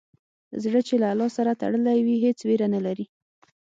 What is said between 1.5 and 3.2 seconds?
تړلی وي، هېڅ ویره نه لري.